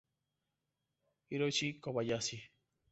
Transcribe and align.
Hiroshi 1.29 1.71
Kobayashi 1.81 2.39